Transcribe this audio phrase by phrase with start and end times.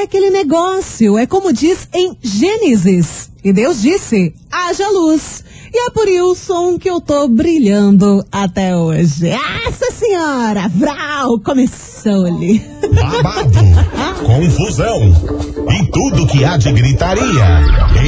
[0.00, 1.18] é aquele negócio.
[1.18, 3.30] É como diz em Gênesis.
[3.44, 5.44] E Deus disse: haja luz.
[5.72, 9.28] E é por isso que eu tô brilhando até hoje.
[9.28, 12.60] Essa senhora, Vral, começou-lhe.
[12.92, 13.52] babado,
[14.26, 15.00] confusão
[15.70, 17.62] e tudo que há de gritaria.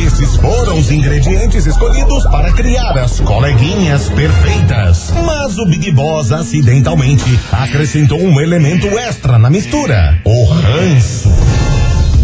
[0.04, 5.12] Esses foram os ingredientes escolhidos para criar as coleguinhas perfeitas.
[5.24, 11.30] Mas o Big Boss acidentalmente acrescentou um elemento extra na mistura: o ranço.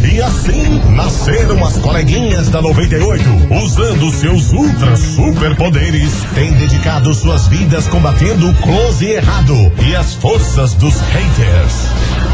[0.05, 3.23] E assim nasceram as coleguinhas da 98,
[3.65, 9.55] usando seus ultra superpoderes, têm dedicado suas vidas combatendo o close e errado
[9.87, 11.75] e as forças dos haters.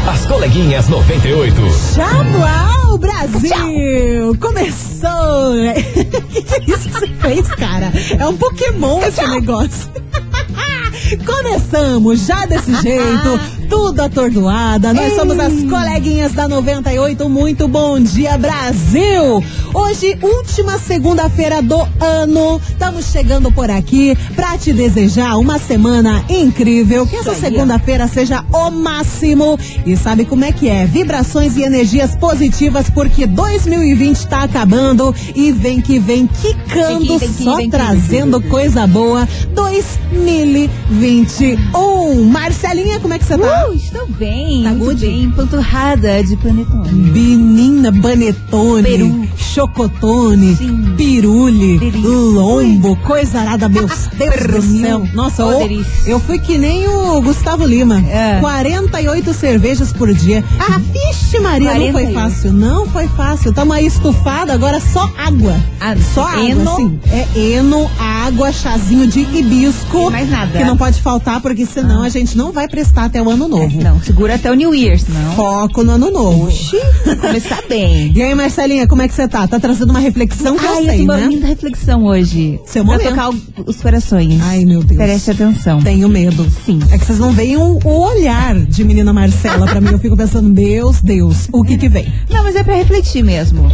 [0.07, 1.55] As coleguinhas 98.
[1.95, 4.37] Tchau, Brasil!
[4.39, 5.53] Começou!
[6.31, 7.91] que que é isso que você fez, cara?
[8.17, 9.89] É um Pokémon esse negócio.
[11.25, 14.93] Começamos já desse jeito, tudo atordoada.
[14.93, 17.27] Nós somos as coleguinhas da 98.
[17.29, 19.43] Muito bom dia, Brasil!
[19.73, 22.61] Hoje, última segunda-feira do ano.
[22.67, 27.05] Estamos chegando por aqui pra te desejar uma semana incrível.
[27.05, 29.59] Que essa segunda-feira seja o máximo.
[29.85, 30.85] E sabe como é que é?
[30.85, 37.17] Vibrações e energias positivas, porque 2020 tá acabando e vem que vem quicando, Vem que
[37.17, 39.27] vem que só vem que trazendo coisa boa.
[39.53, 42.25] 2021.
[42.25, 43.54] Marcelinha, como é que você tá?
[43.69, 45.05] Uh, estou bem, Tá muito good?
[45.05, 46.91] bem, empanturrada de panetone.
[46.91, 49.27] Menina, banetone, Peru.
[49.37, 50.93] chocotone, Sim.
[50.97, 52.09] pirule, Delícia.
[52.09, 55.07] lombo, coisa arada, meus Deus do céu.
[55.13, 57.99] Nossa, Ô, eu, eu fui que nem o Gustavo Lima.
[58.09, 58.39] É.
[58.39, 60.43] 48 cervejas por dia.
[60.59, 62.13] Ah, vixe Maria, não foi 48.
[62.13, 62.53] fácil.
[62.53, 63.53] Não foi fácil.
[63.53, 65.55] Tamo aí estufado, agora só água.
[65.79, 66.71] Ah, Só água, eno.
[66.73, 66.99] assim.
[67.11, 70.07] É eno, água, chazinho de hibisco.
[70.07, 70.57] E mais nada.
[70.57, 73.81] Que não pode faltar, porque senão a gente não vai prestar até o ano novo.
[73.81, 75.35] Não, segura até o New Year's, não.
[75.35, 76.47] Foco no ano novo.
[76.47, 76.77] Oxi,
[77.21, 78.11] começar bem.
[78.15, 79.47] E aí, Marcelinha, como é que você tá?
[79.47, 81.27] Tá trazendo uma reflexão que Ai, eu sei, né?
[81.29, 82.59] linda reflexão hoje.
[82.65, 83.09] Seu pra momento.
[83.09, 84.39] tocar o- os corações.
[84.41, 84.97] Ai, meu Deus.
[84.97, 85.81] Preste atenção.
[85.81, 86.47] Tenho medo.
[86.65, 86.79] Sim.
[86.91, 89.89] É que vocês não veem o, o olhar de menina Marcela pra mim.
[89.91, 92.11] Eu fico pensando, Deus, Deus, o que que vem?
[92.29, 93.69] Não, mas é pra refletir mesmo.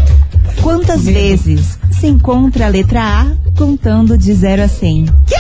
[0.62, 5.06] Quantas vezes se encontra a letra A contando de 0 a 100?
[5.28, 5.36] Quê?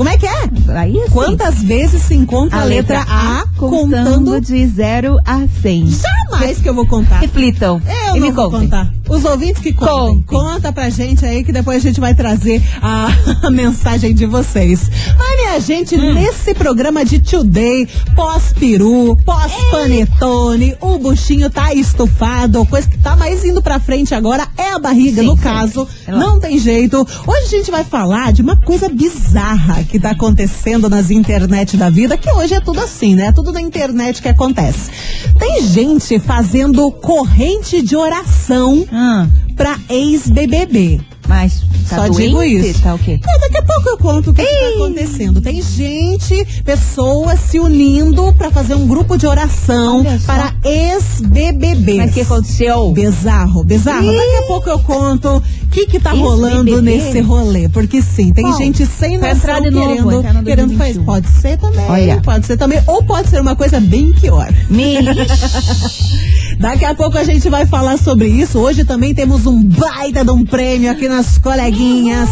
[0.00, 0.48] Como é que é?
[0.78, 4.40] Aí assim, Quantas vezes se encontra a, letra, A contando...
[4.40, 5.88] de 0 a 100.
[5.88, 7.18] Jamais que eu vou contar.
[7.18, 8.60] Reflitam Eu e não vou contem.
[8.70, 8.90] contar.
[9.06, 10.22] Os ouvintes que contem.
[10.22, 10.22] Contem.
[10.24, 13.08] Conta pra gente aí que depois a gente vai trazer a,
[13.46, 14.90] a mensagem de vocês.
[15.18, 16.14] Mas, minha gente, Hum.
[16.14, 23.60] nesse programa de Today, pós-peru, pós-panetone, o buchinho tá estufado, coisa que tá mais indo
[23.60, 25.42] pra frente agora é a barriga, Sim, no sim.
[25.42, 25.88] caso.
[26.06, 26.96] É não tem jeito.
[27.26, 31.90] Hoje a gente vai falar de uma coisa bizarra que tá acontecendo nas internet da
[31.90, 33.32] vida, que hoje é tudo assim, né?
[33.32, 34.90] Tudo na internet que acontece.
[35.38, 41.00] Tem gente fazendo corrente de oração Ah, pra ex-BBB.
[41.30, 42.22] Mas tá Só doente?
[42.22, 42.82] digo isso.
[42.82, 43.20] Tá o quê?
[43.24, 45.40] Mas daqui a pouco eu conto o que, que tá acontecendo.
[45.40, 51.98] Tem gente, pessoas se unindo pra fazer um grupo de oração para ex-BBB.
[51.98, 52.90] Mas o que aconteceu?
[52.90, 54.06] Bizarro, bizarro.
[54.06, 57.68] Daqui a pouco eu conto o que que tá rolando nesse rolê.
[57.68, 60.94] Porque sim, tem Bom, gente sem noção novo, querendo, querendo fazer.
[60.94, 61.04] 2021.
[61.04, 62.20] Pode ser também, Olha.
[62.22, 62.82] pode ser também.
[62.88, 64.52] Ou pode ser uma coisa bem pior.
[64.68, 64.96] Me...
[66.60, 68.58] Daqui a pouco a gente vai falar sobre isso.
[68.58, 72.28] Hoje também temos um baita de um prêmio aqui nas coleguinhas.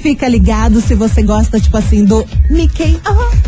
[0.00, 2.98] Fica ligado se você gosta, tipo assim, do Mickey,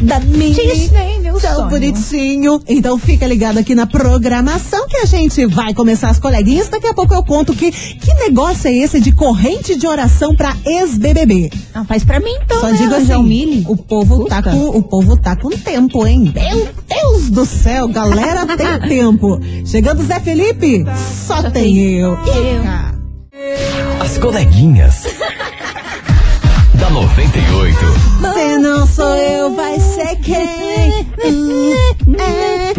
[0.02, 0.90] da Minnie.
[1.30, 1.68] Meu Tão sonho.
[1.70, 2.60] bonitinho.
[2.68, 6.68] Então fica ligado aqui na programação que a gente vai começar as coleguinhas.
[6.68, 10.56] Daqui a pouco eu conto que, que negócio é esse de corrente de oração pra
[10.66, 11.50] ex-BBB.
[11.74, 12.76] Não, faz pra mim então, Só né?
[12.76, 14.58] digo assim, o povo, tá Custa.
[14.58, 16.32] com, o povo tá com tempo, hein?
[16.34, 19.38] Meu Deus do céu, galera tem tempo.
[19.64, 20.84] Chegando Zé Felipe,
[21.26, 22.14] só, tem eu.
[22.14, 22.98] Ica.
[24.00, 25.04] As coleguinhas.
[26.80, 27.78] Da 98.
[28.34, 31.06] Se não sou eu, vai ser quem?
[32.18, 32.70] É.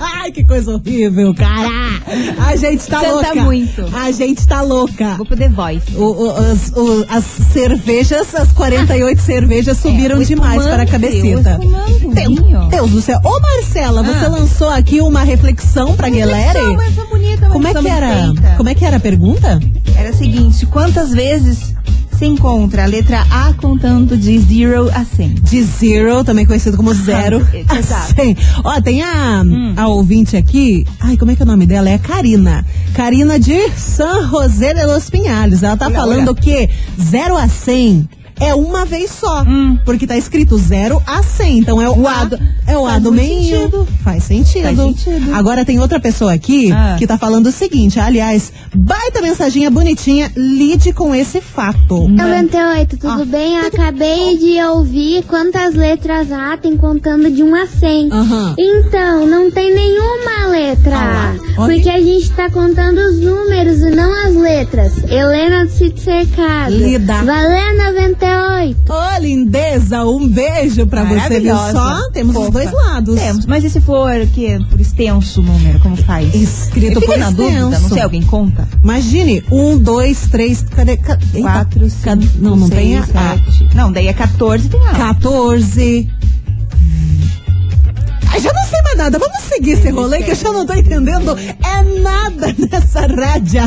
[0.00, 1.68] Ai, que coisa horrível, cara.
[2.46, 3.34] A gente tá Canta louca.
[3.42, 3.88] muito.
[3.96, 5.14] A gente tá louca.
[5.16, 5.96] Vou pro The Voice.
[5.96, 10.98] O- o- as, o- as cervejas, as 48 cervejas subiram É, demais para a espumante,
[10.98, 12.68] Deus.
[12.68, 13.18] Deus do céu.
[13.24, 14.28] Ô Marcela, você Ah.
[14.28, 16.52] lançou aqui uma reflexão pra galera?
[16.58, 17.01] Reflexão, mas bonita, uma
[17.52, 18.24] Como é que reflexão era?
[18.34, 18.54] feita.
[18.56, 19.60] Como é que era a pergunta?
[19.96, 21.74] Era o seguinte, quantas vezes
[22.18, 25.34] se encontra a letra A contando de 0 a 100?
[25.42, 27.46] De zero, também conhecido como zero.
[27.52, 28.14] Exato.
[28.20, 28.36] Sim.
[28.64, 29.74] Ó, tem a, Hum.
[29.76, 30.86] a ouvinte aqui.
[31.00, 31.88] Ai, como é que é o nome dela?
[31.90, 32.64] É a Karina.
[32.94, 35.62] Karina de San José de los Pinhales.
[35.62, 36.40] Ela tá Olha, falando olha.
[36.40, 36.70] que
[37.00, 38.08] 0 a 100
[38.48, 39.42] é uma vez só.
[39.42, 39.78] Hum.
[39.84, 41.58] Porque tá escrito 0 a 100.
[41.58, 43.60] Então é o, O A, A do- é o A do meio.
[43.62, 43.88] sentido.
[44.02, 44.62] Faz sentido.
[44.64, 45.34] Faz sentido.
[45.34, 46.96] Agora tem outra pessoa aqui Ah.
[46.98, 52.08] que tá falando o seguinte, aliás, baita mensaginha bonitinha, lide com esse fato.
[52.08, 53.54] 98, tudo Ah, bem?
[53.56, 58.08] Eu acabei de ouvir quantas letras A tem contando de 1 a 100.
[58.12, 58.54] Aham.
[58.58, 61.66] Então, não tem nenhuma letra Ah A.
[61.66, 64.92] Porque a gente tá contando os números e não as letras.
[65.04, 66.74] Helena do Sítio Cercado.
[66.74, 67.22] Lida.
[67.22, 68.31] Valeu 98.
[68.88, 72.08] Ô, lindeza, um beijo pra você, viu só?
[72.12, 72.52] Temos os Fofa.
[72.52, 73.14] dois lados.
[73.18, 73.46] Temos.
[73.46, 76.32] Mas e se for que por extenso o número, como faz?
[76.34, 77.94] Escrito por na dúvida, não extenso.
[77.94, 78.68] sei, alguém conta?
[78.82, 80.96] Imagine, um, dois, três, cadê?
[80.96, 83.68] Ca- eita, Quatro, ca- cinco, Não, não seis, tem a, sete.
[83.74, 84.92] Não, daí é 14 tem A.
[84.92, 86.08] 14.
[88.28, 89.18] Ai, já não sei nada.
[89.18, 93.62] Vamos seguir esse rolê que eu já não tô entendendo é nada nessa rádio.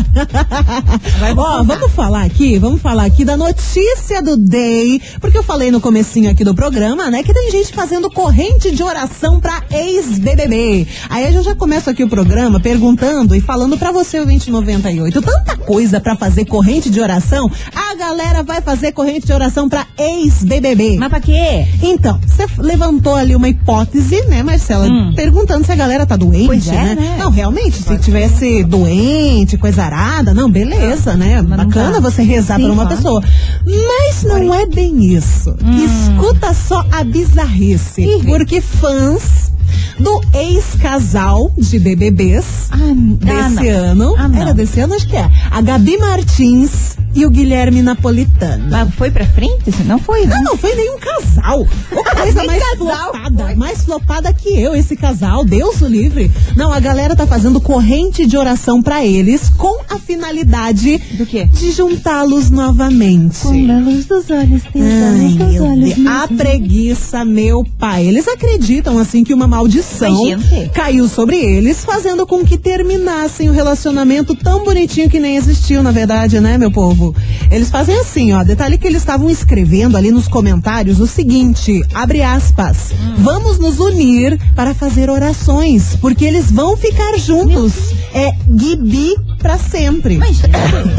[1.38, 5.82] Ó, vamos falar aqui, vamos falar aqui da notícia do day, porque eu falei no
[5.82, 10.88] comecinho aqui do programa, né, que tem gente fazendo corrente de oração pra ex-BBB.
[11.10, 15.58] Aí eu já começo aqui o programa perguntando e falando pra você, o 2098, tanta
[15.58, 20.98] coisa pra fazer corrente de oração, a galera vai fazer corrente de oração pra ex-BBB.
[20.98, 21.66] Mas pra quê?
[21.82, 24.86] Então, você levantou ali uma hipótese, né, Marcela?
[24.86, 25.14] Hum.
[25.16, 26.96] Perguntando se a galera tá doente, Pois é, né?
[26.96, 27.16] né?
[27.18, 31.42] Não, realmente, se tivesse doente, coisa arada, não, beleza, né?
[31.42, 33.24] Bacana você rezar Sim, por uma pessoa.
[33.66, 35.56] Mas não é bem isso.
[35.86, 38.06] Escuta só a bizarrice.
[38.26, 39.52] Porque fãs
[40.00, 45.30] do ex-casal de BBBs Ah, desse ah, ano, Ah, era desse ano, acho que é,
[45.50, 48.68] a Gabi Martins e o Guilherme Napolitano.
[48.70, 49.72] Mas foi pra frente?
[49.86, 50.36] Não foi, né?
[50.36, 51.62] Não, não foi nenhum casal.
[51.62, 51.66] Ô,
[52.22, 52.78] coisa mais casal
[53.12, 53.56] flopada, foi.
[53.56, 55.46] mais flopada que eu, esse casal.
[55.46, 56.32] Deus o livre.
[56.56, 61.46] Não, a galera tá fazendo corrente de oração pra eles com a finalidade Do quê?
[61.46, 63.48] de juntá-los novamente.
[63.48, 66.08] a luz dos olhos, Ai, meu Deus.
[66.08, 68.06] A preguiça, meu pai.
[68.08, 70.70] Eles acreditam, assim, que uma maldição gente.
[70.74, 75.92] caiu sobre eles, fazendo com que terminassem o relacionamento tão bonitinho que nem existiu, na
[75.92, 77.05] verdade, né, meu povo?
[77.52, 78.44] Eles fazem assim, ó.
[78.44, 82.94] Detalhe que eles estavam escrevendo ali nos comentários o seguinte: abre aspas.
[83.20, 87.74] Vamos nos unir para fazer orações, porque eles vão ficar juntos.
[88.14, 90.18] É Gibi pra sempre.
[90.18, 90.42] Mas,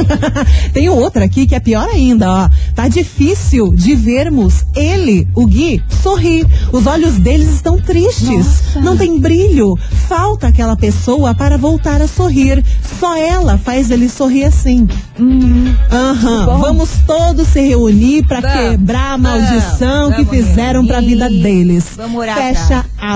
[0.72, 2.48] Tem outra aqui que é pior ainda, ó.
[2.76, 6.46] Tá difícil de vermos ele, o Gui, sorrir.
[6.70, 8.28] Os olhos deles estão tristes.
[8.28, 8.80] Nossa.
[8.80, 9.76] Não tem brilho.
[10.08, 12.64] Falta aquela pessoa para voltar a sorrir.
[13.00, 14.86] Só ela faz ele sorrir assim.
[15.18, 15.74] hum.
[16.46, 16.58] Bom.
[16.60, 20.16] Vamos todos se reunir para quebrar a maldição Vamos.
[20.16, 21.84] que fizeram para a vida deles.
[21.96, 23.06] Vamos orar Fecha eu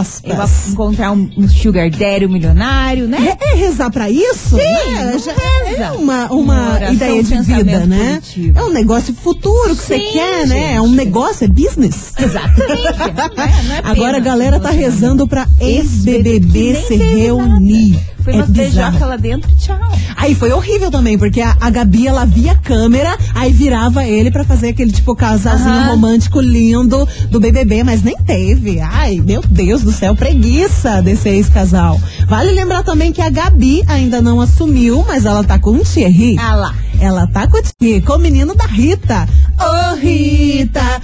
[0.40, 0.68] aspas.
[0.68, 3.36] encontrar um, um sugar daddy, um milionário, né?
[3.40, 4.56] É, é rezar pra isso?
[4.56, 5.12] né?
[5.12, 5.82] não Já reza.
[5.84, 8.20] é uma, Uma ideia de vida, né?
[8.20, 8.58] positivo.
[8.58, 10.74] É um negócio futuro que você Sim, quer, né?
[10.74, 10.96] É um gente.
[10.96, 12.12] negócio, é business.
[12.18, 12.82] Exatamente.
[12.82, 17.98] Não é- não é Agora a galera tá rezando pra Ex-BBB se reunir.
[18.22, 18.90] Foi é umas bizarro.
[18.90, 19.78] beijoca lá dentro e tchau.
[20.16, 24.30] Aí foi horrível também, porque a, a Gabi, ela via a câmera, aí virava ele
[24.30, 25.90] pra fazer aquele tipo casalzinho Aham.
[25.90, 28.80] romântico lindo do BBB, mas nem teve.
[28.80, 32.00] Ai, meu Deus do céu, preguiça desse ex-casal.
[32.28, 36.36] Vale lembrar também que a Gabi ainda não assumiu, mas ela tá com o Thierry.
[36.38, 36.74] Ah lá.
[37.00, 39.26] Ela tá com o Thierry, com o menino da Rita.
[39.58, 41.00] Ô Rita,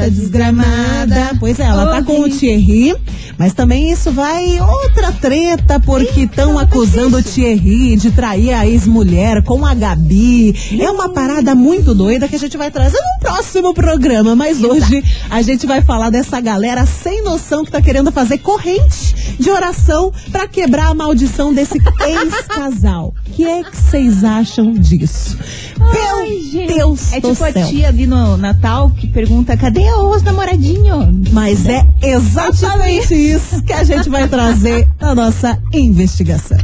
[0.00, 1.30] volta desgramada.
[1.38, 2.30] Pois é, ela tá com o.
[2.30, 2.94] Thierry,
[3.36, 9.42] mas também isso vai outra treta, porque estão acusando o Thierry de trair a ex-mulher
[9.42, 10.54] com a Gabi.
[10.80, 15.02] É uma parada muito doida que a gente vai trazer num próximo programa, mas hoje
[15.28, 20.12] a gente vai falar dessa galera sem noção que tá querendo fazer corrente de oração
[20.30, 23.14] pra quebrar a maldição desse ex-casal.
[23.26, 25.36] O que é que vocês acham disso?
[25.80, 26.74] Ai, Meu gente.
[26.74, 27.66] Deus É do tipo a céu.
[27.68, 31.30] tia ali no Natal que pergunta: cadê os namoradinhos?
[31.32, 36.58] Mas é exatamente isso que a gente vai trazer na nossa investigação.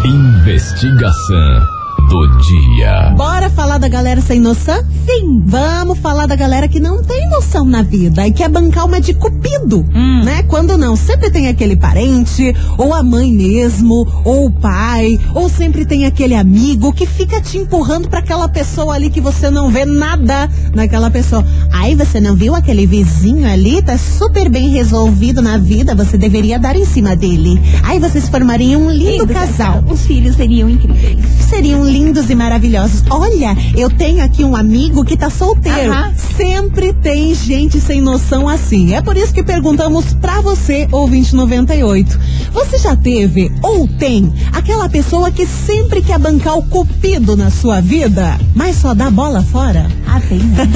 [0.05, 1.74] Investigação
[2.07, 3.13] do dia.
[3.15, 4.83] Bora falar da galera sem noção?
[5.05, 5.41] Sim.
[5.45, 9.13] Vamos falar da galera que não tem noção na vida e quer bancar uma de
[9.13, 10.23] cupido, Hum.
[10.23, 10.43] né?
[10.43, 15.85] Quando não, sempre tem aquele parente, ou a mãe mesmo, ou o pai, ou sempre
[15.85, 19.85] tem aquele amigo que fica te empurrando pra aquela pessoa ali que você não vê
[19.85, 21.45] nada naquela pessoa.
[21.71, 23.81] Ai, você não viu aquele vizinho ali?
[23.81, 27.59] Tá super bem resolvido na vida, você deveria dar em cima dele.
[27.83, 29.83] Ai, vocês formariam um lindo, Lindo casal.
[29.89, 31.19] Os filhos seriam incríveis.
[31.49, 33.03] Seriam lindos e maravilhosos.
[33.09, 35.93] Olha, eu tenho aqui um amigo que tá solteiro.
[36.35, 38.93] Sempre tem gente sem noção assim.
[38.93, 42.19] É por isso que perguntamos pra você, ouvinte 98.
[42.55, 47.81] Você já teve ou tem aquela pessoa que sempre quer bancar o cupido na sua
[47.81, 49.87] vida, mas só dá bola fora?
[50.07, 50.39] Ah, tem.
[50.39, 50.67] né?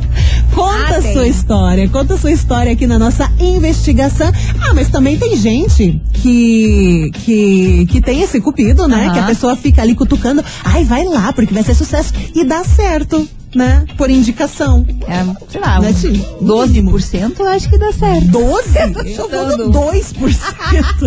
[0.54, 1.12] Conta Ah, a tem.
[1.12, 4.32] sua história, conta a sua história aqui na nossa investigação.
[4.60, 9.10] Ah, mas também tem gente que que, que tem esse cupido, né?
[9.12, 12.12] Que a pessoa fica ali cutucando, ai, vai lá, porque vai ser sucesso.
[12.34, 13.84] E dá certo, né?
[13.96, 14.84] Por indicação.
[15.06, 16.08] É, sei lá, Né, Ti?
[16.42, 18.26] 12% eu acho que dá certo.
[18.28, 18.64] 12?
[19.18, 20.14] Eu vou no 2%.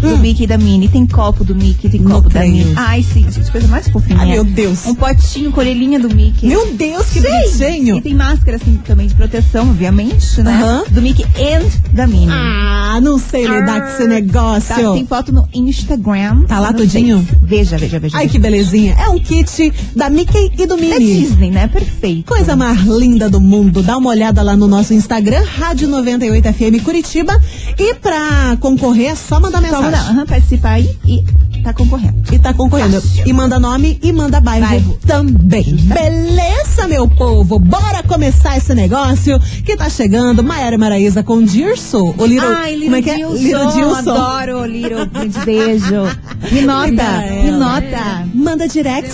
[0.00, 0.16] do Hum.
[0.18, 0.88] Mickey e da Minnie.
[0.88, 2.54] Tem copo do Mickey, tem Não copo da tenho.
[2.58, 2.72] Minnie.
[2.76, 4.20] Ai, sim, gente, coisa mais fofinha.
[4.20, 4.86] Ai, meu Deus.
[4.86, 6.46] Um potinho com orelhinha do Mickey.
[6.46, 7.96] Meu Deus, que bonitinho!
[7.96, 10.52] E tem máscara, assim, também de proteção, obviamente, né?
[10.52, 10.84] Aham.
[10.90, 12.28] Do Mickey and da Minnie.
[12.30, 14.68] Ah, não sei lidar com esse negócio.
[14.68, 16.44] Tá, tem foto no Instagram.
[16.46, 17.18] Tá lá tudinho?
[17.24, 17.38] Face.
[17.42, 18.16] Veja, veja, veja.
[18.16, 18.32] Ai, veja.
[18.32, 18.94] que belezinha.
[18.98, 21.20] É um kit da Mickey e do Da Minnie.
[21.22, 21.66] Disney, né?
[21.66, 22.24] Perfeito.
[22.26, 23.82] Coisa mais linda do mundo.
[23.82, 27.39] Dá uma olhada lá no nosso Instagram, Rádio 98FM Curitiba.
[27.78, 29.84] E pra concorrer, é só mandar Só mensagem.
[29.86, 31.24] mandar, aham, participar aí e
[31.62, 32.14] tá concorrendo.
[32.32, 33.00] E tá concorrendo.
[33.00, 33.26] Fácil.
[33.26, 34.98] E manda nome e manda bairro, Bairro.
[35.06, 35.64] também.
[35.64, 37.58] Beleza, meu povo?
[37.58, 40.42] Bora começar esse negócio que tá chegando.
[40.42, 42.14] Maiara Maraíza com Dirso.
[42.16, 43.14] O Little, Ai, Little como é que é?
[43.16, 43.34] Dilson.
[43.42, 44.10] Little Dilson.
[44.10, 45.06] Adoro Little.
[45.06, 46.02] Grande beijo.
[46.52, 48.26] Me nota, me nota.
[48.34, 49.10] Manda direct.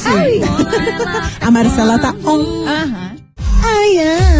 [1.41, 2.65] A Marcela tá on.
[2.67, 3.17] Aham.
[3.63, 4.36] Ai, ai,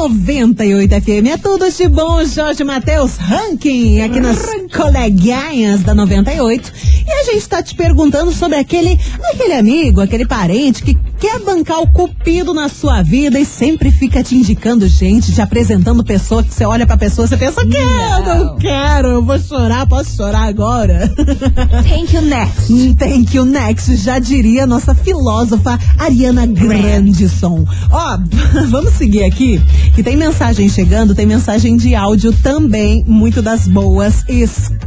[0.00, 4.38] 98 FM é tudo de bom, Jorge Matheus Ranking, aqui nas
[4.74, 6.72] coleguinhas da 98.
[7.06, 8.98] E a gente tá te perguntando sobre aquele,
[9.30, 14.22] aquele amigo, aquele parente que quer bancar o cupido na sua vida e sempre fica
[14.22, 18.44] te indicando gente, te apresentando pessoa que você olha pra pessoa, você pensa, quero, não
[18.46, 18.56] Não.
[18.56, 21.12] quero, eu vou chorar, posso chorar agora?
[21.88, 22.94] Thank you, next.
[22.98, 27.64] Thank you next, já diria nossa filósofa Ariana Grandson.
[27.90, 28.18] Ó,
[28.70, 29.60] vamos seguir aqui,
[29.94, 34.24] que tem mensagem chegando, tem mensagem de áudio também, muito das boas.
[34.28, 34.80] Escat!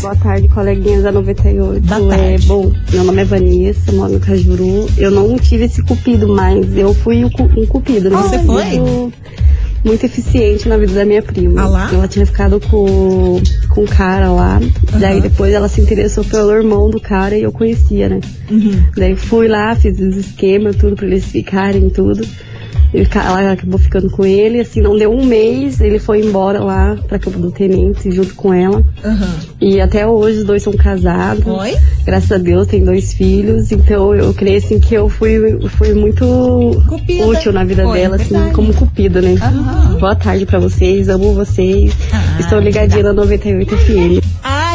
[0.00, 1.80] Boa tarde, coleguinhas da 98.
[1.86, 2.46] Boa É, tarde.
[2.46, 4.88] bom, meu nome é Vanessa, moro no Cajuru.
[4.96, 8.16] Eu não tive esse cupido, mas eu fui cu- um cupido, né?
[8.16, 8.64] Você foi?
[8.78, 9.12] Muito,
[9.84, 11.62] muito eficiente na vida da minha prima.
[11.62, 11.90] Ah lá?
[11.92, 14.60] Ela tinha ficado com, com um cara lá.
[14.98, 18.20] Daí depois ela se interessou pelo irmão do cara e eu conhecia, né?
[18.50, 18.82] Uhum.
[18.96, 22.26] Daí fui lá, fiz os esquemas, tudo pra eles ficarem, tudo.
[22.96, 26.96] Ele, ela acabou ficando com ele, assim, não deu um mês, ele foi embora lá
[27.06, 28.82] pra Campo do Tenente junto com ela.
[29.04, 29.34] Aham.
[29.60, 31.46] E até hoje os dois são casados.
[31.46, 31.76] Oi?
[32.06, 33.70] Graças a Deus tem dois filhos.
[33.70, 35.38] Então eu creio assim que eu fui,
[35.70, 36.24] fui muito
[36.88, 37.26] Cupida.
[37.26, 38.54] útil na vida Foi, dela, assim, verdade.
[38.54, 39.34] como cupida, né?
[39.42, 39.98] Aham.
[39.98, 41.92] Boa tarde pra vocês, amo vocês.
[42.12, 44.24] Ah, Estou ligadinha na 98 FM.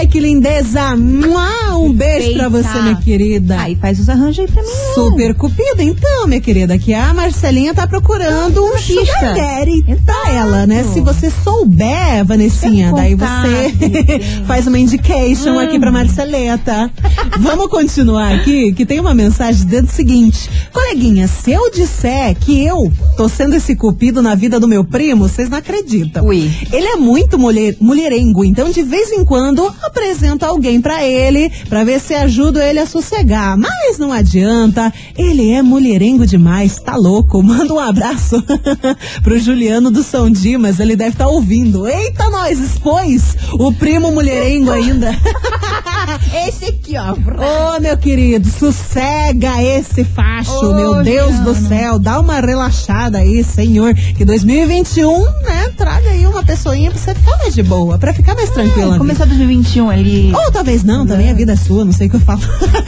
[0.01, 0.95] Ai, que lindeza!
[0.95, 2.49] Um beijo pra Perfeita.
[2.49, 3.61] você, minha querida.
[3.61, 4.69] Aí faz os arranjos aí pra mim.
[4.95, 10.65] Super cupida, então, minha querida, que a Marcelinha tá procurando um sugar daddy pra ela,
[10.65, 10.83] né?
[10.91, 16.91] Se você souber, Vanessinha, daí você faz uma indication aqui pra Marceleta.
[17.39, 22.65] Vamos continuar aqui, que tem uma mensagem dizendo o seguinte, coleguinha, se eu disser que
[22.65, 26.25] eu tô sendo esse cupido na vida do meu primo, vocês não acreditam.
[26.25, 26.51] Ui.
[26.73, 31.83] Ele é muito mulher, mulherengo, então de vez em quando apresenta alguém pra ele, pra
[31.83, 33.57] ver se ajuda ele a sossegar.
[33.57, 37.43] Mas não adianta, ele é mulherengo demais, tá louco.
[37.43, 38.41] Manda um abraço
[39.21, 41.87] pro Juliano do São Dimas, ele deve estar ouvindo.
[41.87, 45.11] Eita, nós expôs o primo mulherengo ainda.
[46.47, 47.11] Esse aqui, ó.
[47.11, 53.43] Ô, meu querido, sossega esse facho, Ô, meu Deus do céu, dá uma relaxada aí,
[53.43, 58.13] senhor, que 2021, né, traga aí uma pessoinha pra você ficar mais de boa, pra
[58.13, 58.95] ficar mais tranquila.
[58.95, 60.31] É, começar 2021 ali.
[60.33, 62.41] Ou talvez não, também a vida é sua, não sei o que eu falo.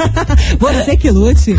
[0.60, 1.56] Você que lute.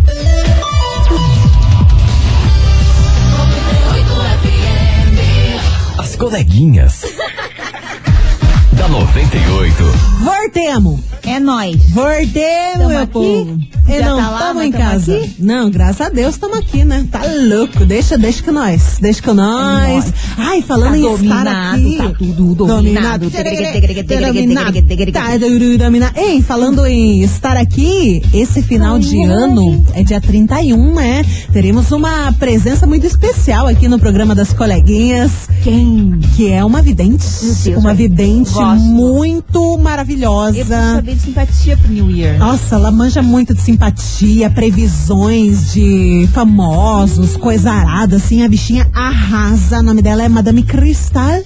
[5.97, 7.03] As coleguinhas.
[8.83, 9.83] Da 98.
[10.23, 10.99] Voltemos.
[11.25, 11.81] É nóis.
[11.91, 13.11] Voltemos, meu aqui?
[13.13, 13.57] povo.
[13.87, 15.15] Já E não, tá lá, tamo em casa.
[15.17, 15.35] aqui?
[15.39, 17.05] Não, graças a Deus estamos aqui, né?
[17.09, 17.85] Tá louco.
[17.85, 18.97] Deixa, deixa com nós.
[19.01, 20.13] Deixa com nós.
[20.37, 22.13] Ai, falando Tá em dominado, estar aqui.
[22.13, 23.29] tá tudo dominado.
[23.29, 23.31] Dominado.
[25.13, 25.37] Tá
[25.77, 26.19] dominado.
[26.19, 31.25] Ei, falando em estar aqui, esse final de ano é dia 31, né?
[31.53, 35.31] Teremos uma presença muito especial aqui no programa das coleguinhas.
[35.63, 36.19] Quem?
[36.35, 37.25] Que é uma vidente.
[37.63, 38.85] Deus, uma vidente Gosto.
[38.89, 40.51] muito Eu maravilhosa.
[40.53, 42.37] preciso saber de simpatia pro New Year.
[42.37, 48.43] Nossa, ela manja muito de simpatia, previsões de famosos, coisa arada, assim.
[48.43, 49.79] A bichinha arrasa.
[49.79, 51.41] O nome dela é Madame Cristal.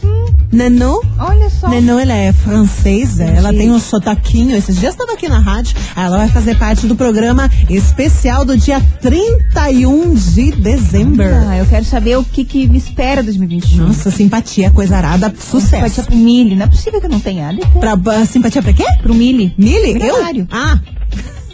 [0.51, 1.01] Nanon.
[1.19, 1.67] Olha só.
[1.67, 3.37] Nanon, ela é francesa, Entendi.
[3.37, 4.55] ela tem um sotaquinho.
[4.55, 5.75] Esses dias estava aqui na rádio.
[5.95, 11.25] Ela vai fazer parte do programa especial do dia 31 de dezembro.
[11.49, 13.87] Ah, eu quero saber o que, que me espera 2021.
[13.87, 16.03] Nossa, simpatia, coisa arada, Simpatia sucesso.
[16.03, 16.55] pro Mili.
[16.55, 17.51] Não é possível que eu não tenha.
[17.51, 17.79] Deve ter.
[17.79, 18.85] Pra, simpatia pra quê?
[19.01, 19.53] Pro Mili.
[19.57, 19.99] Mili?
[20.05, 20.15] Eu?
[20.51, 20.79] Ah.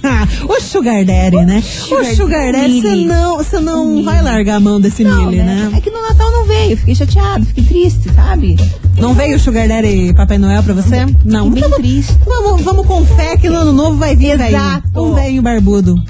[0.49, 1.61] o Sugar Daddy, né?
[1.61, 4.03] Sugar o Sugar Daddy, você não, não Mili.
[4.03, 5.71] vai largar a mão desse Não, Mili, né?
[5.75, 6.75] É que no Natal não veio.
[6.75, 8.57] Fiquei chateado, fiquei triste, sabe?
[8.97, 11.05] Não veio o Sugar Daddy e Papai Noel pra você?
[11.23, 11.49] Não.
[11.49, 12.17] Bem Vamos, triste.
[12.25, 14.39] vamos, vamos com fé que no ano novo vai vir.
[14.39, 14.83] Exato.
[15.01, 16.03] Um velho barbudo.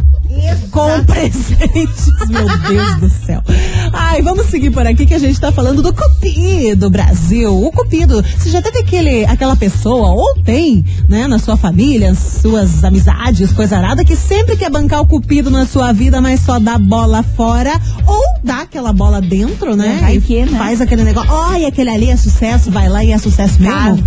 [0.72, 3.44] Com presentes, meu Deus do céu.
[3.92, 7.54] Ai, vamos seguir por aqui que a gente tá falando do Cupido Brasil.
[7.64, 12.84] O Cupido, você já teve aquele, aquela pessoa, ou tem, né, na sua família, suas
[12.84, 16.78] amizades, coisa arada, que sempre quer bancar o Cupido na sua vida, mas só dá
[16.78, 20.00] bola fora, ou dá aquela bola dentro, né?
[20.02, 20.58] Vai que, né?
[20.58, 23.74] Faz aquele negócio, olha, aquele ali é sucesso, vai lá e é sucesso mesmo.
[23.74, 24.02] Casa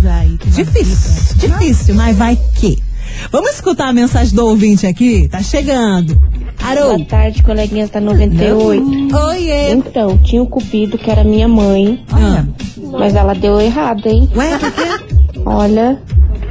[0.47, 2.86] Difícil, difícil, mas vai que.
[3.31, 5.27] Vamos escutar a mensagem do ouvinte aqui?
[5.27, 6.21] Tá chegando.
[6.63, 6.95] Arô.
[6.95, 9.15] Boa tarde, coleguinhas da 98.
[9.15, 9.71] Oiê.
[9.71, 12.43] Então, tinha o Cupido, que era minha mãe, Ah.
[12.91, 14.27] mas ela deu errado, hein?
[14.35, 15.41] Ué, por quê?
[15.45, 16.01] Olha,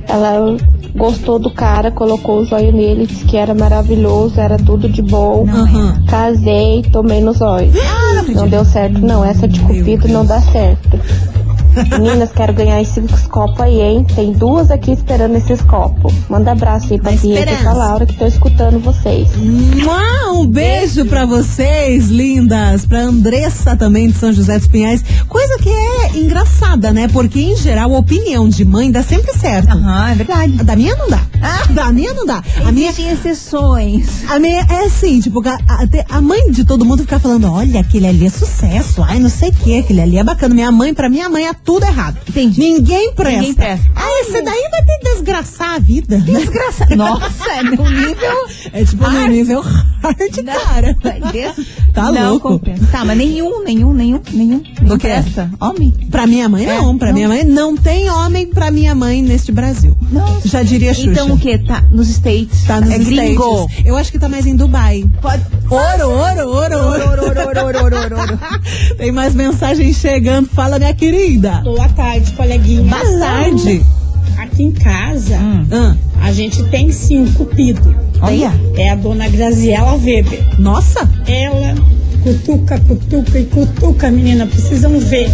[0.08, 0.56] ela
[0.94, 5.46] gostou do cara, colocou o zóio nele, disse que era maravilhoso, era tudo de bom.
[5.48, 6.04] Aham.
[6.08, 7.70] Casei, tomei no zóio.
[8.34, 9.24] não deu certo, não.
[9.24, 10.98] Essa de Cupido não dá certo.
[11.90, 14.06] Meninas, quero ganhar esses copos aí, hein?
[14.14, 16.12] Tem duas aqui esperando esses copos.
[16.28, 19.28] Manda abraço aí pra Pietra e pra Laura que tô escutando vocês.
[19.36, 22.86] Mua, Um beijo pra vocês, lindas.
[22.86, 25.04] Pra Andressa também de São José dos Pinhais.
[25.28, 27.08] Coisa que é engraçada, né?
[27.08, 29.70] Porque, em geral, a opinião de mãe dá sempre certo.
[29.72, 30.52] Aham, é verdade.
[30.64, 31.20] Da minha não dá.
[31.70, 32.42] Da minha não dá.
[32.64, 34.24] A minha, Existem exceções.
[34.30, 37.80] A minha é assim, tipo, a, a- a mãe de todo mundo fica falando, olha,
[37.80, 40.54] aquele ali é sucesso, ai, não sei o que, aquele ali é bacana.
[40.54, 42.16] Minha mãe, pra minha mãe, é tudo errado.
[42.28, 42.60] Entendi.
[42.60, 43.38] Ninguém presta.
[43.40, 43.86] Ninguém presta.
[43.94, 46.18] Ai, esse daí vai ter que desgraçar a vida.
[46.18, 46.86] Desgraça.
[46.96, 48.46] Nossa, é no nível.
[48.72, 49.30] É tipo no Hard.
[49.32, 50.96] nível hard, cara.
[51.32, 52.50] Desse- Tá não louco.
[52.50, 52.86] compensa.
[52.92, 54.62] Tá, mas nenhum, nenhum, nenhum, nenhum.
[54.80, 55.08] nenhum quê?
[55.08, 55.50] presta.
[55.60, 55.92] Homem?
[56.10, 56.96] Pra minha mãe, É, não.
[56.98, 57.14] Pra não.
[57.14, 59.96] minha mãe, não tem homem pra minha mãe neste Brasil.
[60.12, 60.40] Não.
[60.44, 61.10] Já diria Xuxa.
[61.10, 61.58] Então o que?
[61.58, 62.64] Tá nos States.
[62.66, 63.64] Tá nos é gringo.
[63.64, 63.86] States.
[63.86, 65.04] Eu acho que tá mais em Dubai.
[65.22, 65.42] Pode.
[65.70, 68.38] Ouro, ouro, ouro, ouro.
[68.98, 70.48] Tem mais mensagem chegando.
[70.48, 71.55] Fala, minha querida.
[71.62, 72.82] Boa tarde, coleguinha.
[72.82, 73.84] Boa tarde.
[74.38, 75.38] Aqui em casa,
[75.72, 77.94] Ah, a gente tem sim um cupido.
[78.20, 78.52] Olha.
[78.76, 80.60] É a dona Graziela Weber.
[80.60, 81.74] nossa, Ela
[82.22, 84.46] cutuca, cutuca e cutuca, menina.
[84.46, 85.28] Precisam ver.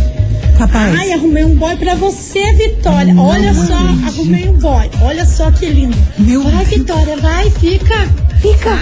[0.58, 0.94] capaz.
[0.98, 3.12] Ai, arrumei um boy pra você, Vitória.
[3.14, 4.90] Não Olha só, arrumei um boy.
[5.02, 5.96] Olha só que lindo.
[6.18, 6.64] Meu vai.
[6.64, 8.08] Vitória, vai, fica.
[8.40, 8.78] Fica.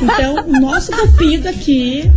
[0.00, 2.10] Então, o nosso cupido aqui,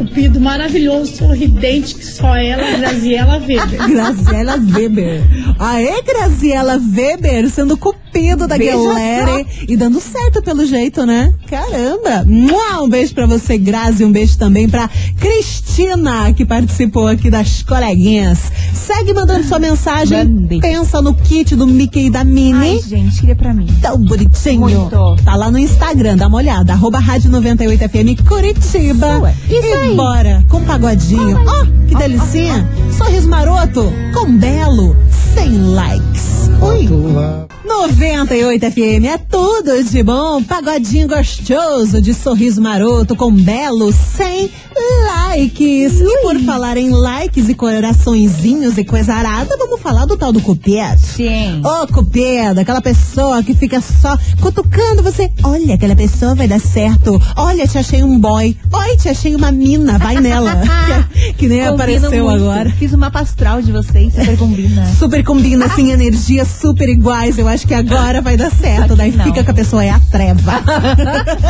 [0.00, 3.68] cupido maravilhoso, sorridente, que só ela, Graziela Weber.
[3.86, 5.22] Graziela Weber.
[5.58, 11.32] Aê, Graziela Weber, sendo cupido da Veja galera e dando certo pelo jeito, né?
[11.46, 12.24] Caramba.
[12.26, 14.02] Um beijo pra você, Grazi.
[14.02, 18.38] Um beijo também pra Cristina, que participou aqui das coleguinhas.
[18.72, 20.48] Segue mandando sua mensagem.
[20.60, 22.54] Pensa no kit do Mickey e da Minnie.
[22.54, 23.66] Ai, gente, queria pra mim.
[23.82, 24.60] Tão bonitinho.
[24.60, 25.16] Muito.
[25.24, 26.72] Tá lá no Instagram, dá uma olhada.
[26.72, 29.18] Arroba Rádio 98FM Curitiba.
[29.18, 29.89] Ué, isso e aí.
[29.96, 31.38] Bora com um pagodinho.
[31.46, 32.66] Ó, que delicinha.
[32.96, 34.96] Sorriso maroto com belo,
[35.34, 36.50] sem likes.
[36.62, 36.88] Ui.
[37.64, 40.42] 98 FM é tudo de bom.
[40.42, 44.50] Pagodinho gostoso de sorriso maroto com belo, sem
[45.04, 46.00] likes.
[46.00, 50.40] E por falar em likes e coraçõezinhos e coisa arada, vamos falar do tal do
[50.40, 50.98] cupido.
[50.98, 51.60] Sim.
[51.64, 55.30] Ô, cupido, aquela pessoa que fica só cutucando você.
[55.42, 57.20] Olha, aquela pessoa vai dar certo.
[57.36, 58.56] Olha, te achei um boy.
[58.72, 59.98] Oi, te achei uma mina.
[59.98, 60.62] Vai nela.
[61.14, 62.30] que, que nem apareceu muito.
[62.30, 62.70] agora.
[62.78, 64.86] Fiz uma astral de vocês, super combina.
[64.98, 67.36] Super combina, assim, energias super iguais.
[67.38, 68.96] Eu acho que agora vai dar certo.
[68.96, 69.24] Daí não.
[69.24, 70.60] fica que a pessoa é a treva.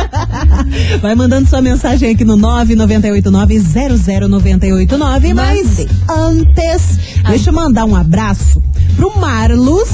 [1.01, 5.33] vai mandando sua mensagem aqui no 998900989.
[5.33, 8.61] Mas antes, deixa eu mandar um abraço
[8.95, 9.89] pro Marlos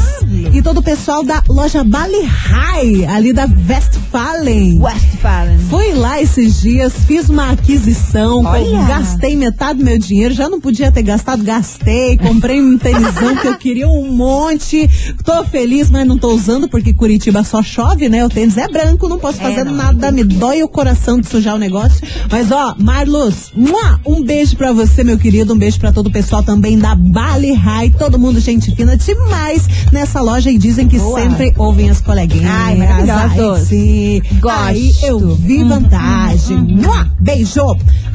[0.54, 4.82] e todo o pessoal da loja Bali High, ali da Westfalen.
[4.82, 5.58] Westfalen.
[5.70, 8.84] Fui lá esses dias, fiz uma aquisição, Olha.
[8.86, 13.48] gastei metade do meu dinheiro, já não podia ter gastado, gastei, comprei um tênisão que
[13.48, 14.90] eu queria um monte.
[15.24, 18.26] Tô feliz, mas não tô usando porque Curitiba só chove, né?
[18.26, 21.28] O tênis é branco, não posso É, fazer não, nada, me dói o coração de
[21.28, 22.06] sujar o negócio.
[22.32, 23.52] Mas ó, Marlos,
[24.06, 27.54] um beijo pra você, meu querido, um beijo pra todo o pessoal também da Bali
[27.54, 31.20] High, todo mundo gente fina demais nessa loja e dizem que Boa.
[31.22, 32.52] sempre ouvem as coleguinhas.
[32.52, 33.68] Ai, maravilhosos.
[33.68, 34.22] Sim.
[34.40, 34.58] Gosto.
[34.60, 36.58] Aí eu vi vantagem.
[36.58, 37.62] Mua, Beijo.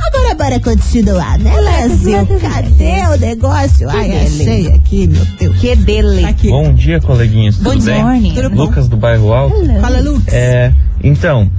[0.07, 2.27] Agora bora continuar, né, Brasil?
[2.41, 3.89] Cadê o negócio?
[3.89, 4.43] Ai, dele.
[4.43, 5.59] achei aqui, meu Deus.
[5.59, 6.23] Que dele.
[6.23, 6.49] Tá aqui.
[6.51, 7.57] Bom dia, coleguinhas.
[7.57, 8.03] Bom Bem?
[8.03, 8.35] morning.
[8.35, 8.55] Tudo?
[8.57, 9.57] Lucas do Bairro Alto.
[9.81, 10.33] Fala, Lucas.
[10.33, 11.51] É, então,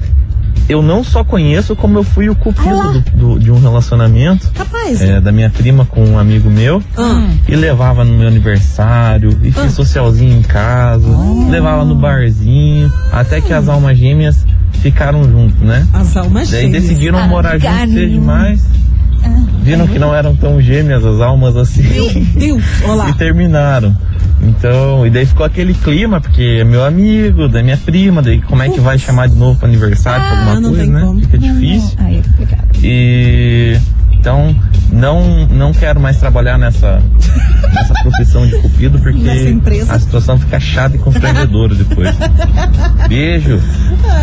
[0.70, 5.02] eu não só conheço como eu fui o cupido do- do- de um relacionamento Capaz.
[5.02, 6.82] é, da minha prima com um amigo meu.
[6.98, 11.08] Ah, E levava no meu aniversário, e fiz socialzinho em casa,
[11.50, 14.46] levava no barzinho, até que as almas gêmeas
[14.82, 15.86] ficaram juntos, né?
[15.94, 16.84] as almas Daí gêmeas.
[16.84, 18.66] decidiram Ah, morar juntos demais.
[19.62, 21.84] Viram que não eram tão gêmeas as almas assim.
[21.84, 23.08] Meu Deus, olá.
[23.12, 23.96] e terminaram.
[24.46, 28.62] Então, e daí ficou aquele clima, porque é meu amigo, da minha prima, daí como
[28.62, 31.02] é que vai chamar de novo pro aniversário, pra Ah, alguma não coisa, né?
[31.02, 31.20] como.
[31.22, 31.96] Fica difícil.
[32.00, 32.68] Ai, é complicado.
[32.84, 33.78] E
[34.24, 34.56] então
[34.90, 37.04] não não quero mais trabalhar nessa
[37.74, 39.28] nessa profissão de cupido porque
[39.90, 42.16] a situação fica chata e constrangedora depois.
[43.10, 43.62] Beijo.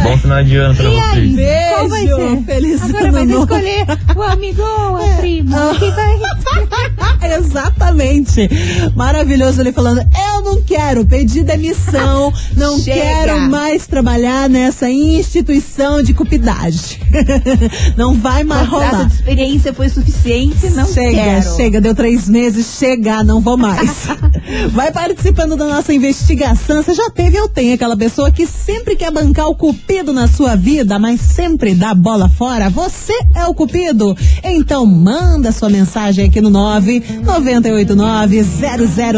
[0.03, 1.37] Bom final de ano pra vocês.
[1.37, 1.75] Beijo.
[1.75, 2.45] Qual vai ser?
[2.45, 3.87] Feliz Agora ano vai escolher
[4.17, 5.57] o amigo ou a prima.
[5.71, 5.77] Ah.
[5.79, 6.11] Quem vai?
[7.39, 8.49] Exatamente.
[8.97, 13.01] Maravilhoso ele falando: Eu não quero pedir demissão, não Chega.
[13.01, 16.99] quero mais trabalhar nessa instituição de cupidagem.
[17.99, 19.07] não vai mais Contrato rolar.
[19.09, 21.57] de experiência foi suficiente, não chega, quero.
[21.57, 24.07] chega, deu três meses, chega, não vou mais.
[24.73, 26.83] Vai participando da nossa investigação.
[26.83, 30.57] Você já teve ou tem aquela pessoa que sempre quer bancar o cupido na sua
[30.57, 32.69] vida, mas sempre dá bola fora?
[32.71, 34.17] Você é o cupido?
[34.43, 38.45] Então manda sua mensagem aqui no 998900989.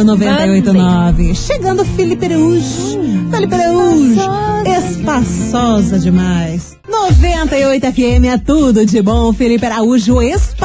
[0.04, 1.34] 00989.
[1.34, 3.00] Chegando Felipe Araújo.
[3.30, 4.20] Felipe Araújo.
[4.66, 6.78] Espaçosa demais.
[6.88, 9.32] 98 FM é tudo de bom.
[9.32, 10.61] Felipe Araújo, espaçosa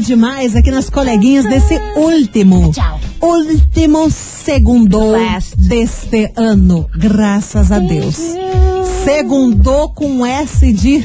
[0.00, 2.72] demais aqui nas coleguinhas desse último.
[3.20, 5.12] Último segundo
[5.56, 6.88] deste ano.
[6.96, 8.16] Graças a Deus.
[9.04, 11.04] Segundou com S de.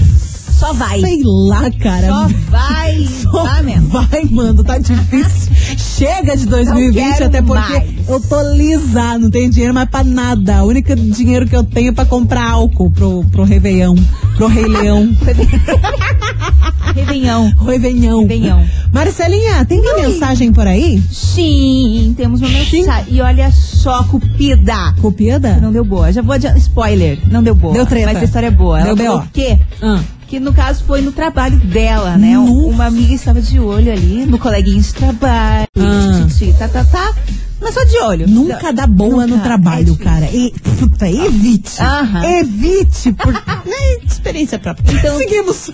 [0.62, 1.02] Só vai.
[1.02, 2.08] Sei lá, cara.
[2.08, 3.08] Só vai.
[3.24, 3.88] Só Vai mesmo.
[3.88, 5.52] Vai, mano, tá difícil.
[5.76, 8.08] Chega de 2020, quero até porque mais.
[8.08, 10.63] eu tô lisa, não tenho dinheiro mais pra nada.
[10.63, 13.95] O único dinheiro que eu tenho é pra comprar álcool pro, pro Réveillon,
[14.38, 15.10] pro Rei Leão,
[16.93, 17.52] Réveillon.
[17.65, 18.21] Réveillon.
[18.28, 18.65] Réveillon.
[18.93, 21.02] Marcelinha, tem uma mensagem por aí?
[21.12, 23.13] Sim, temos uma mensagem.
[23.13, 24.93] E olha só, cupida.
[25.02, 25.58] Cupida?
[25.62, 26.12] Não deu boa.
[26.12, 26.58] Já vou adiantar.
[26.60, 27.17] Spoiler.
[27.32, 27.74] Não deu boa.
[27.74, 28.08] Deu treta.
[28.13, 28.80] Mas a história é boa.
[28.80, 29.26] Ela Deu falou BO.
[29.26, 29.60] o quê?
[29.82, 30.00] Ah,
[30.32, 32.39] Que no caso foi no trabalho dela, né?
[32.39, 32.67] Um- Nossa.
[32.76, 36.26] Uma amiga estava de olho ali, no coleguinha de trabalho, Ah.
[36.30, 37.13] titi, tá, tá, tá.
[37.60, 38.28] Mas só de olho.
[38.30, 39.44] nunca dá boa no Nunca.
[39.44, 40.26] trabalho, É cara.
[40.32, 41.82] E, puta, evite.
[41.82, 42.24] Aham.
[42.24, 44.89] Evite, por né, experiência própria.
[44.98, 45.70] Então- Seguimos.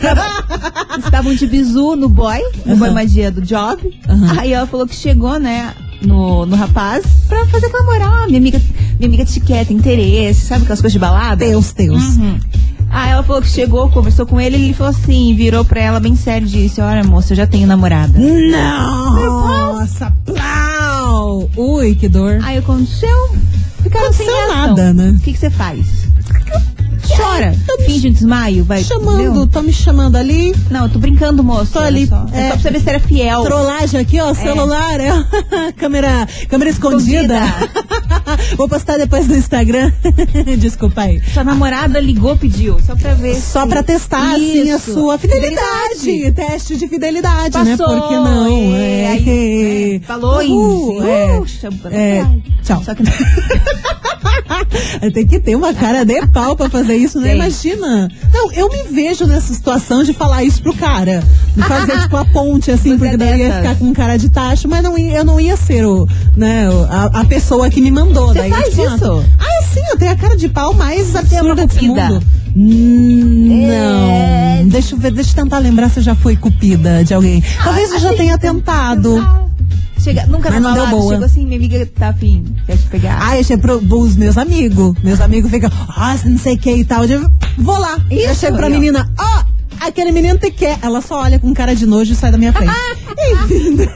[1.06, 2.80] Estavam de bizu no boy, no Aham.
[2.80, 3.80] boy magia do job.
[4.10, 4.40] Aham.
[4.40, 8.26] Aí ela falou que chegou, né, no, no rapaz pra fazer com a moral.
[8.26, 8.60] Minha amiga,
[9.00, 11.36] minha amiga te quer, tem interesse, sabe aquelas coisas de balada?
[11.46, 12.18] Deus, Deus.
[12.18, 12.40] Uhum.
[12.98, 16.00] Aí ela falou que chegou, conversou com ele, e ele falou assim, virou pra ela
[16.00, 18.18] bem sério e disse, olha moça, eu já tenho namorada.
[18.18, 21.48] Nossa, plau!
[21.56, 22.40] Ui, que dor.
[22.42, 23.36] Aí aconteceu,
[23.84, 24.56] ficaram sem reação.
[24.56, 25.16] nada, né?
[25.16, 26.08] O que que você faz?
[27.16, 27.56] Chora.
[27.66, 28.84] Tá me Finge um desmaio, vai.
[28.84, 29.48] chamando, entendeu?
[29.48, 30.56] tô me chamando ali.
[30.70, 31.74] Não, eu tô brincando, moço.
[31.74, 32.26] Tô ali, Só.
[32.34, 32.48] É.
[32.48, 32.50] é.
[32.50, 33.44] só pra você ver se era fiel.
[33.44, 35.12] Trollagem aqui, ó, celular, é.
[35.78, 37.40] câmera, câmera escondida.
[38.58, 39.92] Vou postar depois no Instagram.
[40.58, 41.22] Desculpa aí.
[41.34, 42.80] Sua namorada ligou, pediu.
[42.86, 43.36] Só pra ver.
[43.36, 44.94] Só se- pra testar, assim, a Isso.
[44.94, 46.32] sua fidelidade.
[46.36, 47.78] Teste de fidelidade, né?
[47.78, 48.00] Passou.
[48.00, 48.76] Por que não?
[48.76, 49.20] É, É,
[50.00, 51.08] né, Falou Uhul, isso.
[51.08, 51.38] é.
[51.40, 52.26] Puxa, É,
[52.64, 52.84] tchau.
[52.84, 53.04] Só que
[55.14, 57.30] Tem que ter uma cara de pau pra fazer isso, né?
[57.30, 57.36] Tem.
[57.36, 58.10] Imagina.
[58.34, 61.24] Não, eu me vejo nessa situação de falar isso pro cara.
[61.56, 64.18] De fazer, tipo, a ponte, assim, Você porque é daí eu ia ficar com cara
[64.18, 67.82] de tacho, mas não ia- eu não ia ser o, né, a, a pessoa que
[67.82, 68.28] me mandou.
[68.30, 69.26] Você daí, faz tipo, isso?
[69.40, 72.24] Ah, sim, eu tenho a cara de pau mais uma absurda desse mundo.
[72.56, 74.60] Hum, É.
[74.62, 74.68] Não.
[74.70, 77.44] Deixa eu ver, deixa eu tentar lembrar se eu já fui cupida de alguém.
[77.64, 79.47] Talvez eu já assim, tenha tentado.
[80.08, 81.12] Chega, nunca Mas não deu balada, boa.
[81.12, 83.20] Chegou assim, minha amiga tá afim, quer te pegar.
[83.22, 84.96] Ah, eu pro, os meus amigos.
[85.04, 87.04] Meus amigos ficam, ah, não sei o que e tal.
[87.04, 87.98] Eu vou lá.
[88.10, 88.70] eu Isso, chego pra ó.
[88.70, 89.44] menina, ó,
[89.82, 90.80] aquele menino te quer.
[90.82, 92.72] Ela só olha com cara de nojo e sai da minha frente.
[93.44, 93.80] Enfim.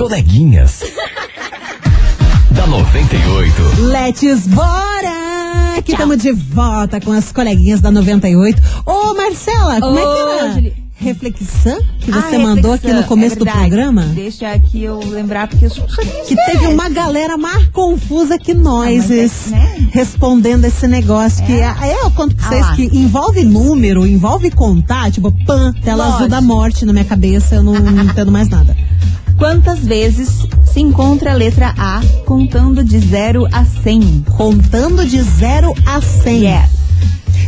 [0.00, 0.82] coleguinhas.
[2.52, 3.52] da 98.
[3.82, 5.82] Let's bora!
[5.84, 8.62] Que estamos de volta com as coleguinhas da 98.
[8.86, 10.52] Ô, Marcela, como é que Ô, era?
[10.54, 10.90] Julie.
[11.02, 14.02] Reflexão que você Ah, mandou aqui no reflexão, começo é do programa?
[14.14, 19.10] Deixa aqui eu lembrar, porque eu sou Que teve uma galera mais confusa que nós
[19.10, 19.88] Ah, é, né?
[19.92, 22.76] respondendo esse negócio que é, é, eu conto pra Ah vocês lá.
[22.76, 26.30] que envolve número, envolve contar, tipo, pã, tela azul Lógico.
[26.30, 28.76] da morte na minha cabeça, eu não entendo mais nada.
[29.40, 30.28] Quantas vezes
[30.70, 34.26] se encontra a letra A contando de 0 a 100?
[34.36, 36.44] Contando de 0 a 100.
[36.46, 36.70] Yes.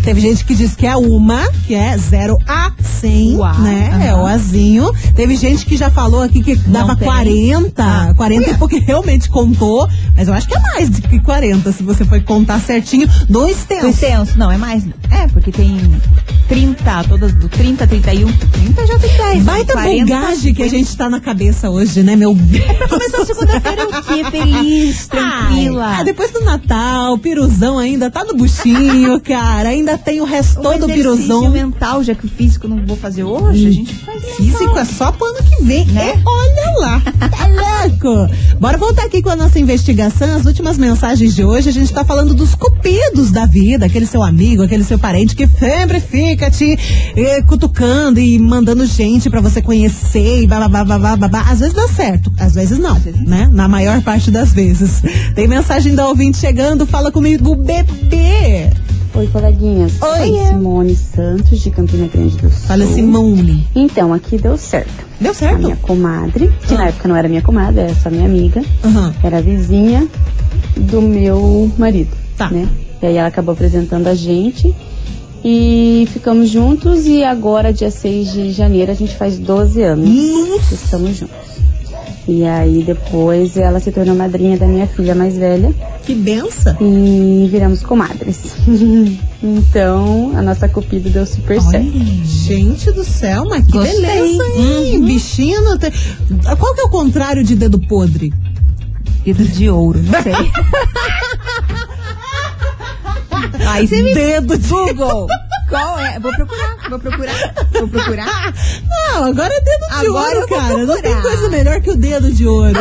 [0.03, 3.91] Teve gente que diz que é uma, que é 0 a 100, O A, né?
[3.93, 4.03] aham.
[4.05, 4.91] É o Azinho.
[5.15, 7.07] Teve gente que já falou aqui que dava tem.
[7.07, 11.71] 40, Ah, 40 porque realmente contou, mas eu acho que é mais do que 40
[11.73, 13.87] se você for contar certinho do Do extenso.
[13.89, 14.83] extenso, não, é mais.
[15.11, 15.79] É, porque tem
[16.49, 18.33] 30, todas do 30, 31.
[18.33, 19.43] 30 já tem 10.
[19.45, 22.65] Baita 40, bugagem que a gente tá na cabeça hoje, né, meu Deus?
[22.89, 24.25] Começou segunda-feira o quê?
[24.31, 25.87] Feliz, tranquila.
[25.87, 29.71] Ai, ah, depois do Natal, o piruzão ainda tá no buchinho, cara.
[29.71, 31.51] Ainda tem o resto do piruzão.
[31.51, 35.11] mental, já que o físico não vou fazer hoje, a gente faz Físico é só
[35.13, 36.15] pro ano que vem, Né?
[36.15, 36.23] né?
[36.25, 38.33] Olha lá, tá louco.
[38.59, 40.37] Bora voltar aqui com a nossa investigação.
[40.37, 44.23] As últimas mensagens de hoje, a gente tá falando dos cupidos da vida, aquele seu
[44.23, 46.79] amigo, aquele seu parente que sempre fica te
[47.17, 51.41] eh, cutucando e mandando gente pra você conhecer e babá, babá, babá.
[51.49, 53.49] Às vezes dá certo, às vezes não, né?
[53.53, 55.03] Na maior parte das vezes.
[55.35, 58.71] Tem mensagem da ouvinte chegando, fala comigo, bebê.
[59.15, 59.93] Oi, coleguinhas.
[60.01, 60.29] Oi.
[60.29, 62.67] Sou Simone Santos, de Campina Grande do Sul.
[62.67, 63.67] Fala Simone.
[63.75, 65.05] Então, aqui deu certo.
[65.21, 65.59] Deu A certo?
[65.59, 66.79] minha comadre, que Ah.
[66.79, 69.15] na época não era minha comadre, era só minha amiga, Aham.
[69.23, 70.09] era vizinha
[70.77, 72.49] do meu marido, Tá.
[72.51, 72.67] né?
[73.03, 74.75] E aí ela acabou apresentando a gente
[75.45, 80.09] e ficamos juntos e agora, dia 6 de janeiro, a gente faz 12 anos
[80.69, 81.53] que estamos juntos.
[82.29, 85.75] E aí depois ela se tornou madrinha da minha filha mais velha
[86.07, 86.77] Que benção.
[86.81, 88.55] e viramos comadres.
[89.43, 91.91] então, a nossa cupido deu super certo.
[92.25, 94.01] Gente do céu, mas que Gostei.
[94.01, 95.05] beleza, hein?
[95.05, 95.91] Bichinho não tem...
[96.61, 98.33] Qual que é o contrário de dedo podre?
[99.25, 100.33] Dedo de ouro, não sei.
[103.69, 104.69] Aí você me Dedo de...
[104.69, 105.27] Google.
[105.73, 106.21] Qual é?
[106.21, 108.55] Vou procurar, vou procurar, vou procurar.
[108.91, 110.85] Não, agora é dedo de Agora ouro, cara.
[110.85, 112.79] Não tem coisa melhor que o dedo de ouro.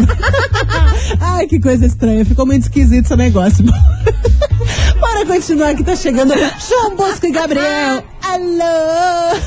[1.21, 2.25] Ai, que coisa estranha.
[2.25, 3.63] Ficou muito esquisito esse negócio.
[4.99, 6.33] Bora continuar que tá chegando
[6.67, 8.03] João Bosco e Gabriel.
[8.21, 9.39] Alô!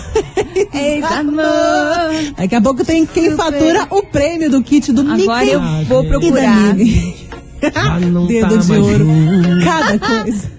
[0.73, 2.35] Eita, amor.
[2.39, 5.23] Daqui a pouco tem quem fatura o prêmio do kit do Mickey.
[5.25, 6.75] Agora eu vou e da procurar.
[8.27, 9.07] Dedo tá de ouro.
[9.63, 10.54] Cada coisa.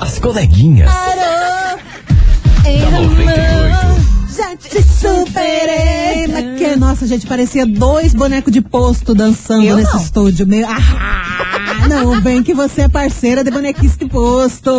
[0.00, 0.90] As coleguinhas.
[2.64, 4.00] Da 98.
[4.36, 6.56] Já te superei.
[6.56, 10.00] Que, nossa, gente, parecia dois bonecos de posto dançando Eu nesse não.
[10.02, 10.46] estúdio.
[10.46, 14.70] Meu, ah, não, vem que você é parceira de bonequice de posto.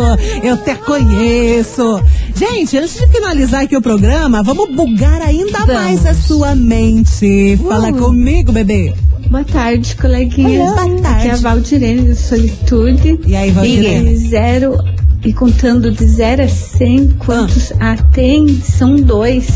[0.42, 2.02] Eu te conheço.
[2.34, 5.74] Gente, antes de finalizar aqui o programa, vamos bugar ainda Vamos.
[5.74, 7.58] mais a sua mente.
[7.68, 7.96] Fala Uh.
[7.98, 8.92] comigo, bebê.
[9.30, 10.62] Boa tarde, coleguinha.
[10.62, 11.28] Olá, boa Aqui tarde.
[11.28, 13.20] é a Valdirene do Solitude.
[13.26, 14.12] E aí, Valdirene?
[14.12, 14.76] E zero
[15.24, 17.92] e contando de zero a cem, quantos Ah.
[17.92, 18.60] A tem?
[18.60, 19.46] São dois.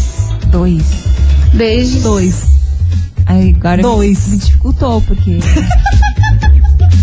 [0.48, 0.83] Dois.
[1.55, 2.02] Beijos.
[2.02, 2.42] Dois.
[3.26, 4.29] Aí agora Dois.
[4.29, 5.38] me dificultou, porque.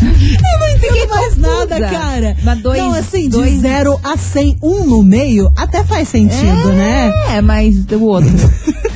[0.04, 1.56] Eu não entendo Fiquei mais confusa.
[1.68, 2.38] nada, cara.
[2.44, 6.70] Mas dois- não, assim, de dois- 0 a 100, um no meio, até faz sentido,
[6.74, 7.12] né?
[7.36, 8.30] É, mas o outro.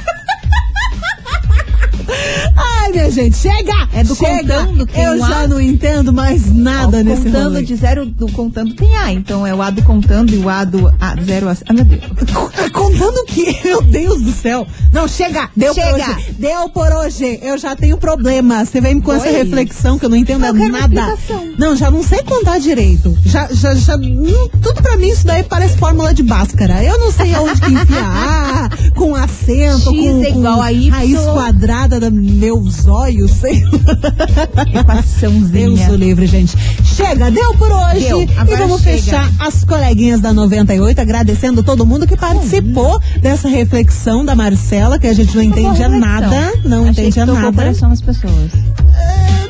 [2.98, 3.88] minha gente, chega!
[3.94, 4.60] É do chega.
[4.66, 5.48] contando, tem Eu um já A.
[5.48, 7.64] não entendo mais nada Ó, nesse contando rolê.
[7.64, 10.64] de zero do contando tem A, então é o A do contando e o A
[10.64, 11.56] do A, zero a.
[11.68, 12.02] Ah, meu Deus.
[12.74, 13.56] Contando o quê?
[13.64, 14.68] Meu Deus do céu.
[14.92, 15.50] Não, chega.
[15.56, 16.12] Deu por Chega.
[16.12, 16.26] hoje.
[16.40, 17.40] Deu por hoje.
[17.42, 18.66] Eu já tenho problema.
[18.66, 21.16] Você vem com essa reflexão que eu não entendo Eu nada.
[21.58, 23.16] Não, já não sei contar direito.
[23.26, 26.84] Já, já, já, hum, tudo pra mim isso daí parece fórmula de Bhaskara.
[26.84, 28.70] Eu não sei aonde que enfiar.
[28.96, 30.90] Com acento, X com, é com igual a Y.
[30.92, 33.64] raiz quadrada do meus olhos, sei.
[34.74, 35.48] Equaçãozinha.
[35.50, 36.56] Deus o livre, gente.
[36.84, 38.08] Chega, deu por hoje.
[38.08, 38.98] Deu, e vamos chega.
[38.98, 45.08] fechar as coleguinhas da 98, agradecendo todo mundo que participou dessa reflexão da Marcela, que
[45.08, 46.54] a gente não entendia Boa nada.
[46.64, 47.52] Não Achei o nada.
[47.52, 48.52] coração pessoas.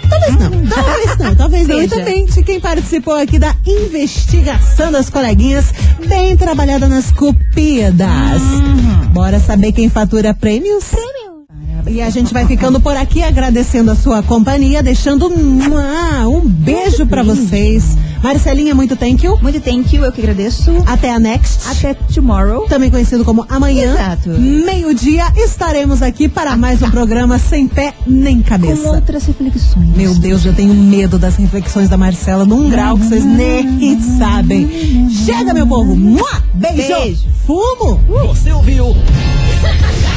[0.09, 1.81] Talvez não, talvez não, talvez não.
[1.81, 5.65] E também de quem participou aqui da investigação das coleguinhas,
[6.07, 8.41] bem trabalhada nas cupidas.
[9.11, 10.85] Bora saber quem fatura prêmios?
[11.89, 15.59] E a gente vai ficando por aqui agradecendo a sua companhia, deixando um,
[16.27, 17.97] um beijo pra vocês.
[18.21, 19.37] Marcelinha, muito thank you.
[19.41, 20.71] Muito thank you, eu que agradeço.
[20.85, 21.59] Até a next.
[21.69, 22.65] Até tomorrow.
[22.67, 23.93] Também conhecido como amanhã.
[23.93, 24.29] Exato.
[24.29, 28.89] Meio-dia estaremos aqui para mais um programa sem pé nem Com cabeça.
[28.89, 29.95] outras reflexões.
[29.95, 35.09] Meu Deus, eu tenho medo das reflexões da Marcela num grau que vocês nem sabem.
[35.25, 35.95] Chega, meu povo.
[35.95, 36.43] Mua!
[36.53, 36.87] Beijo.
[36.87, 37.21] Beijo.
[37.45, 37.99] Fumo.
[38.27, 38.95] Você ouviu?